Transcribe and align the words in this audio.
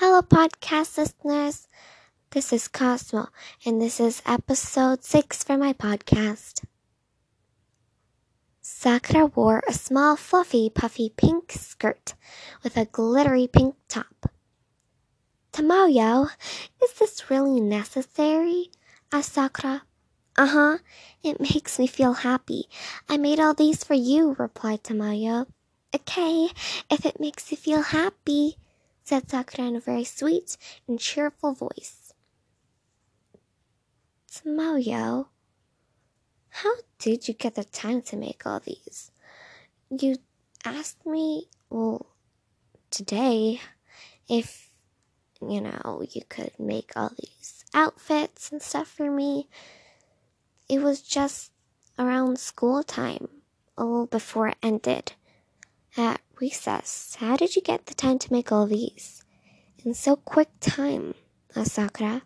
Hello, 0.00 0.22
podcast 0.22 0.96
listeners. 0.96 1.66
This 2.30 2.52
is 2.52 2.68
Cosmo, 2.68 3.30
and 3.66 3.82
this 3.82 3.98
is 3.98 4.22
episode 4.24 5.02
six 5.02 5.42
for 5.42 5.58
my 5.58 5.72
podcast. 5.72 6.62
Sakura 8.60 9.26
wore 9.26 9.60
a 9.66 9.72
small, 9.72 10.14
fluffy, 10.14 10.70
puffy 10.70 11.12
pink 11.16 11.50
skirt 11.50 12.14
with 12.62 12.76
a 12.76 12.84
glittery 12.84 13.48
pink 13.48 13.74
top. 13.88 14.30
Tomoyo, 15.52 16.28
is 16.80 16.92
this 16.92 17.28
really 17.28 17.60
necessary? 17.60 18.70
asked 19.10 19.32
Sakura. 19.32 19.82
Uh 20.36 20.46
huh. 20.46 20.78
It 21.24 21.40
makes 21.40 21.76
me 21.76 21.88
feel 21.88 22.12
happy. 22.12 22.68
I 23.08 23.16
made 23.16 23.40
all 23.40 23.52
these 23.52 23.82
for 23.82 23.94
you, 23.94 24.36
replied 24.38 24.84
Tomoyo. 24.84 25.48
Okay, 25.92 26.50
if 26.88 27.04
it 27.04 27.18
makes 27.18 27.50
you 27.50 27.56
feel 27.56 27.82
happy, 27.82 28.58
said 29.08 29.30
Sakura 29.30 29.68
in 29.68 29.76
a 29.76 29.80
very 29.80 30.04
sweet 30.04 30.58
and 30.86 31.00
cheerful 31.00 31.54
voice. 31.54 32.12
Tomoyo, 34.30 35.28
how 36.50 36.74
did 36.98 37.26
you 37.26 37.32
get 37.32 37.54
the 37.54 37.64
time 37.64 38.02
to 38.02 38.16
make 38.16 38.44
all 38.44 38.60
these? 38.60 39.10
You 39.88 40.16
asked 40.62 41.06
me, 41.06 41.48
well, 41.70 42.04
today, 42.90 43.62
if, 44.28 44.70
you 45.40 45.62
know, 45.62 46.04
you 46.10 46.20
could 46.28 46.52
make 46.58 46.92
all 46.94 47.12
these 47.18 47.64
outfits 47.72 48.52
and 48.52 48.60
stuff 48.60 48.88
for 48.88 49.10
me. 49.10 49.48
It 50.68 50.82
was 50.82 51.00
just 51.00 51.50
around 51.98 52.38
school 52.38 52.82
time, 52.82 53.28
a 53.78 53.84
little 53.84 54.06
before 54.06 54.48
it 54.48 54.58
ended 54.62 55.14
at 55.96 56.20
recess. 56.40 57.16
How 57.18 57.36
did 57.36 57.56
you 57.56 57.62
get 57.62 57.86
the 57.86 57.94
time 57.94 58.18
to 58.18 58.32
make 58.32 58.52
all 58.52 58.66
these? 58.66 59.24
In 59.84 59.94
so 59.94 60.16
quick 60.16 60.48
time, 60.60 61.14
asked 61.54 61.72
Sakura. 61.72 62.22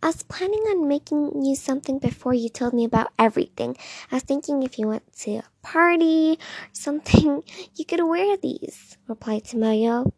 I 0.00 0.06
was 0.06 0.22
planning 0.22 0.60
on 0.60 0.86
making 0.86 1.44
you 1.44 1.56
something 1.56 1.98
before 1.98 2.32
you 2.32 2.48
told 2.48 2.72
me 2.72 2.84
about 2.84 3.12
everything. 3.18 3.76
I 4.12 4.16
was 4.16 4.22
thinking 4.22 4.62
if 4.62 4.78
you 4.78 4.86
went 4.86 5.12
to 5.18 5.38
a 5.38 5.44
party 5.62 6.38
or 6.40 6.72
something, 6.72 7.42
you 7.74 7.84
could 7.84 8.02
wear 8.04 8.36
these, 8.36 8.96
replied 9.08 9.44
Tomoyo. 9.44 10.12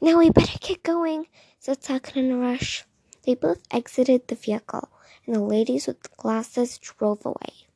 Now 0.00 0.18
we 0.18 0.30
better 0.30 0.58
get 0.60 0.82
going, 0.82 1.28
said 1.58 1.82
Sakura 1.82 2.24
in 2.24 2.30
a 2.30 2.36
rush. 2.36 2.84
They 3.24 3.34
both 3.34 3.62
exited 3.70 4.28
the 4.28 4.34
vehicle, 4.34 4.90
and 5.26 5.34
the 5.34 5.40
ladies 5.40 5.86
with 5.86 6.02
the 6.02 6.10
glasses 6.16 6.76
drove 6.76 7.24
away. 7.24 7.68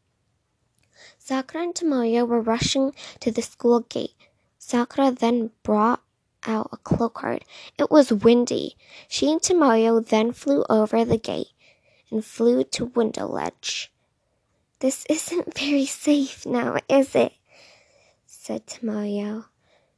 Sakura 1.28 1.64
and 1.64 1.74
Tomoyo 1.74 2.24
were 2.24 2.40
rushing 2.40 2.94
to 3.18 3.32
the 3.32 3.42
school 3.42 3.80
gate. 3.80 4.14
Sakura 4.60 5.10
then 5.10 5.50
brought 5.64 6.00
out 6.44 6.68
a 6.70 6.76
Clow 6.76 7.08
card. 7.08 7.44
It 7.76 7.90
was 7.90 8.12
windy. 8.12 8.76
She 9.08 9.32
and 9.32 9.42
Tomoyo 9.42 10.06
then 10.06 10.30
flew 10.30 10.64
over 10.70 11.04
the 11.04 11.18
gate 11.18 11.50
and 12.12 12.24
flew 12.24 12.62
to 12.62 12.84
window 12.84 13.26
ledge. 13.26 13.90
This 14.78 15.04
isn't 15.10 15.58
very 15.58 15.84
safe 15.84 16.46
now, 16.46 16.76
is 16.88 17.16
it? 17.16 17.32
said 18.24 18.68
Tomoyo. 18.68 19.46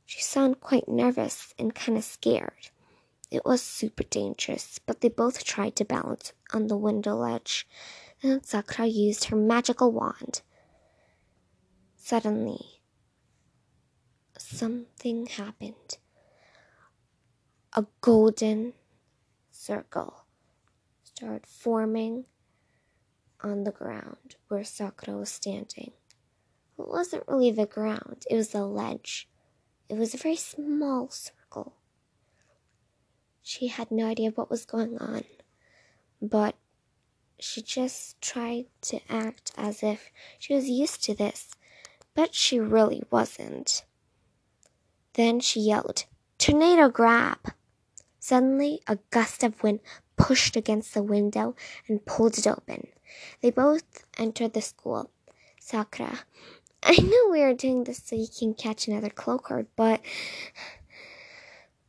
She 0.07 0.23
sounded 0.23 0.63
quite 0.63 0.89
nervous 0.89 1.53
and 1.59 1.75
kind 1.75 1.99
of 1.99 2.05
scared. 2.05 2.71
It 3.31 3.45
was 3.45 3.61
super 3.61 4.05
dangerous, 4.05 4.81
but 4.87 5.03
they 5.03 5.11
both 5.11 5.45
tried 5.45 5.77
to 5.77 5.85
balance 5.85 6.33
on 6.55 6.69
the 6.69 6.77
window 6.79 7.17
ledge. 7.17 7.69
Then 8.23 8.43
Sakura 8.43 8.89
used 8.89 9.25
her 9.25 9.37
magical 9.37 9.93
wand. 9.93 10.41
Suddenly, 12.09 12.81
something 14.39 15.27
happened. 15.27 15.99
A 17.75 17.85
golden 18.01 18.73
circle 19.51 20.25
started 21.05 21.47
forming 21.47 22.25
on 23.43 23.65
the 23.65 23.73
ground 23.73 24.37
where 24.49 24.65
Sakura 24.65 25.19
was 25.19 25.29
standing. 25.29 25.93
It 26.79 26.89
wasn't 26.89 27.29
really 27.29 27.51
the 27.51 27.67
ground, 27.67 28.25
it 28.31 28.37
was 28.37 28.55
a 28.55 28.63
ledge. 28.65 29.29
It 29.91 29.99
was 29.99 30.15
a 30.15 30.17
very 30.17 30.37
small 30.37 31.11
circle. 31.11 31.75
She 33.43 33.67
had 33.67 33.91
no 33.91 34.07
idea 34.07 34.31
what 34.31 34.49
was 34.49 34.65
going 34.65 34.97
on, 34.97 35.25
but 36.23 36.55
she 37.39 37.61
just 37.61 38.19
tried 38.23 38.65
to 38.81 39.01
act 39.11 39.53
as 39.59 39.83
if 39.83 40.11
she 40.39 40.55
was 40.55 40.71
used 40.71 41.05
to 41.05 41.15
this, 41.15 41.51
but 42.19 42.35
she 42.35 42.59
really 42.59 43.05
wasn't. 43.13 43.85
Then 45.13 45.39
she 45.39 45.61
yelled, 45.61 46.05
Tornado 46.37 46.89
grab! 46.89 47.39
Suddenly, 48.19 48.83
a 48.89 48.99
gust 49.11 49.45
of 49.45 49.63
wind 49.63 49.79
pushed 50.17 50.57
against 50.57 50.95
the 50.95 51.03
window 51.05 51.55
and 51.87 52.05
pulled 52.05 52.37
it 52.37 52.49
open. 52.49 52.89
They 53.41 53.53
both 53.53 54.05
entered 54.19 54.53
the 54.53 54.63
school. 54.63 55.13
Sakura, 55.61 56.25
I 56.83 56.97
know 57.01 57.29
we 57.31 57.41
are 57.41 57.55
doing 57.55 57.85
this 57.85 58.03
so 58.05 58.17
you 58.17 58.27
can 58.27 58.53
catch 58.53 58.89
another 58.89 59.11
Clow 59.11 59.39
card, 59.39 59.69
but 59.77 60.01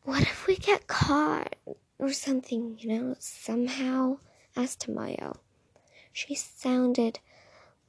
what 0.03 0.22
if 0.22 0.46
we 0.46 0.57
get 0.57 0.85
caught 0.85 1.56
or 1.97 2.13
something, 2.13 2.78
you 2.78 2.90
know, 2.90 3.16
somehow? 3.17 4.19
asked 4.56 4.85
Tomoyo. 4.85 5.38
She 6.13 6.35
sounded 6.35 7.17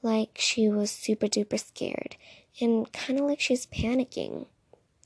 like 0.02 0.30
she 0.36 0.68
was 0.68 0.90
super 0.90 1.26
duper 1.26 1.58
scared 1.58 2.16
and 2.60 2.92
kind 2.92 3.18
of 3.18 3.26
like 3.26 3.40
she's 3.40 3.66
panicking. 3.66 4.46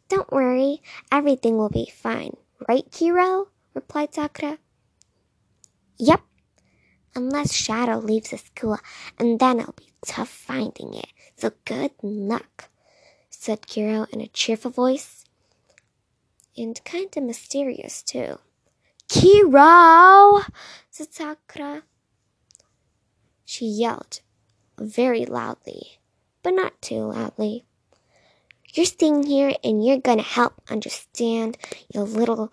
Don't 0.08 0.30
worry, 0.30 0.82
everything 1.10 1.56
will 1.56 1.68
be 1.70 1.90
fine, 1.92 2.36
right, 2.68 2.88
Kero? 2.90 3.48
replied 3.74 4.14
Sakura. 4.14 4.58
Yep, 5.98 6.20
unless 7.14 7.52
Shadow 7.52 7.98
leaves 7.98 8.30
the 8.30 8.38
school, 8.38 8.78
and 9.18 9.38
then 9.38 9.60
it'll 9.60 9.72
be 9.72 9.92
tough 10.04 10.28
finding 10.28 10.94
it. 10.94 11.06
So 11.36 11.52
good 11.64 11.92
luck, 12.02 12.68
said 13.30 13.62
Kero 13.62 14.08
in 14.12 14.20
a 14.20 14.28
cheerful 14.28 14.70
voice. 14.70 15.24
And 16.56 16.80
kind 16.84 17.08
of 17.16 17.24
mysterious, 17.24 18.02
too. 18.02 18.38
Kero! 19.08 20.44
said 20.90 21.12
Sakura. 21.12 21.82
She 23.44 23.66
yelled 23.66 24.20
very 24.78 25.24
loudly, 25.24 25.98
but 26.42 26.54
not 26.54 26.80
too 26.82 27.00
loudly. 27.00 27.64
You're 28.72 28.86
staying 28.86 29.24
here 29.24 29.54
and 29.62 29.84
you're 29.84 30.00
gonna 30.00 30.22
help 30.22 30.60
understand, 30.68 31.56
your 31.92 32.04
little 32.04 32.52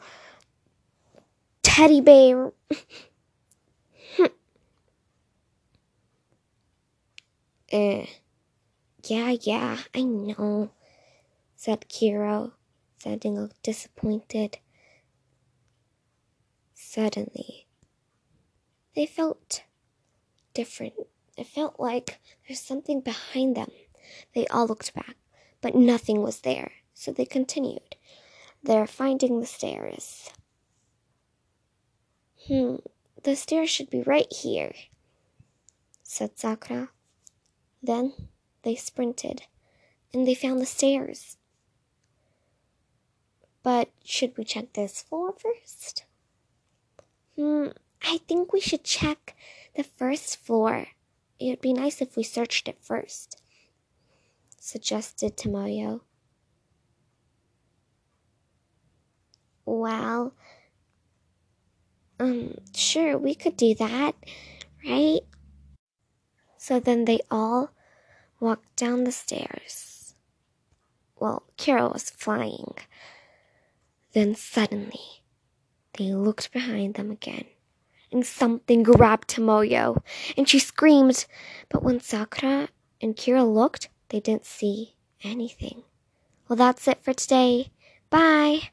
teddy 1.64 2.02
bear. 2.02 2.52
uh, 4.20 4.28
yeah, 7.72 8.06
yeah, 9.42 9.78
I 9.96 10.04
know, 10.04 10.72
said 11.56 11.86
Kero, 11.90 12.52
sounding 13.00 13.38
a 13.38 13.42
little 13.42 13.58
disappointed. 13.64 14.60
Suddenly, 16.76 17.68
they 18.96 19.06
felt 19.06 19.64
different. 20.54 20.94
It 21.38 21.47
felt 21.47 21.80
like 21.80 22.19
there's 22.47 22.59
something 22.59 23.02
behind 23.02 23.56
them. 23.56 23.72
They 24.34 24.47
all 24.47 24.68
looked 24.68 24.94
back, 24.94 25.16
but 25.62 25.75
nothing 25.75 26.22
was 26.22 26.42
there, 26.42 26.72
so 26.94 27.12
they 27.12 27.25
continued. 27.25 27.96
They're 28.64 28.88
finding 28.88 29.40
the 29.40 29.46
stairs. 29.46 30.30
Hmm, 32.47 32.78
the 33.24 33.36
stairs 33.36 33.69
should 33.69 33.90
be 33.90 34.02
right 34.02 34.31
here, 34.31 34.74
said 36.03 36.38
Sakura. 36.38 36.90
Then 37.81 38.13
they 38.63 38.75
sprinted, 38.75 39.44
and 40.13 40.28
they 40.28 40.36
found 40.36 40.59
the 40.59 40.66
stairs. 40.66 41.38
But 43.63 43.90
should 44.03 44.38
we 44.38 44.44
check 44.44 44.74
this 44.74 45.01
floor 45.01 45.33
first? 45.38 46.06
Hmm, 47.36 47.68
I 48.04 48.19
think 48.28 48.51
we 48.51 48.60
should 48.60 48.83
check 48.83 49.36
the 49.75 49.83
first 49.83 50.38
floor. 50.38 50.88
It'd 51.42 51.60
be 51.60 51.74
nice 51.74 52.02
if 52.02 52.16
we 52.16 52.22
searched 52.22 52.68
it 52.68 52.78
first, 52.80 53.42
suggested 54.60 55.36
Tomoyo. 55.36 56.02
Well, 59.66 60.36
um, 62.20 62.58
sure, 62.76 63.18
we 63.18 63.34
could 63.34 63.58
do 63.58 63.74
that, 63.74 64.14
right? 64.88 65.22
So 66.58 66.80
then 66.80 67.06
they 67.06 67.22
all 67.32 67.72
walked 68.40 68.76
down 68.76 69.04
the 69.04 69.12
stairs. 69.12 70.14
Well, 71.20 71.48
Kero 71.58 71.92
was 71.92 72.12
flying. 72.12 72.76
Then 74.14 74.36
suddenly, 74.36 75.24
they 75.98 76.14
looked 76.14 76.52
behind 76.52 76.94
them 76.94 77.10
again, 77.10 77.46
and 78.12 78.25
something 78.25 78.84
grabbed 78.84 79.30
Tomoyo, 79.30 80.04
and 80.38 80.48
she 80.48 80.60
screamed. 80.60 81.25
But 81.69 81.84
when 81.84 82.00
Sakura 82.00 82.69
and 83.02 83.16
Kero 83.16 83.52
looked, 83.52 83.90
they 84.10 84.19
didn't 84.19 84.46
see 84.46 84.96
anything. 85.24 85.84
Well, 86.48 86.58
that's 86.58 86.88
it 86.88 87.04
for 87.04 87.13
today. 87.13 87.72
Bye. 88.10 88.69